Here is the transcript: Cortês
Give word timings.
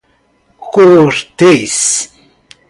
Cortês 0.73 2.09